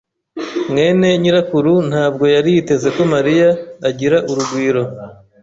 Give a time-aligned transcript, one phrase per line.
[0.71, 3.49] mwene nyirakuru ntabwo yari yiteze ko Mariya
[3.89, 4.83] agira urugwiro.